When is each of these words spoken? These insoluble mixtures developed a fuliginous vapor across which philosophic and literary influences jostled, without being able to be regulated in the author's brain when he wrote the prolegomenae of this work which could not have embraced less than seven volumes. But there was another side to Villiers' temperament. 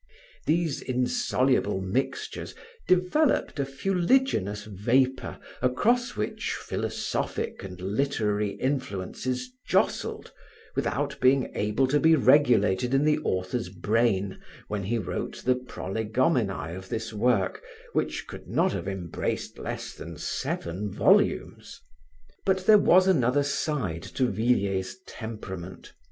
These 0.47 0.81
insoluble 0.81 1.79
mixtures 1.79 2.55
developed 2.87 3.59
a 3.59 3.65
fuliginous 3.65 4.63
vapor 4.63 5.37
across 5.61 6.15
which 6.15 6.55
philosophic 6.55 7.63
and 7.63 7.79
literary 7.79 8.53
influences 8.53 9.51
jostled, 9.67 10.31
without 10.75 11.19
being 11.21 11.51
able 11.53 11.85
to 11.85 11.99
be 11.99 12.15
regulated 12.15 12.95
in 12.95 13.05
the 13.05 13.19
author's 13.19 13.69
brain 13.69 14.39
when 14.67 14.81
he 14.81 14.97
wrote 14.97 15.43
the 15.45 15.53
prolegomenae 15.53 16.75
of 16.75 16.89
this 16.89 17.13
work 17.13 17.61
which 17.93 18.25
could 18.25 18.47
not 18.47 18.73
have 18.73 18.87
embraced 18.87 19.59
less 19.59 19.93
than 19.93 20.17
seven 20.17 20.89
volumes. 20.91 21.79
But 22.43 22.65
there 22.65 22.79
was 22.79 23.07
another 23.07 23.43
side 23.43 24.01
to 24.01 24.25
Villiers' 24.25 24.97
temperament. 25.05 25.93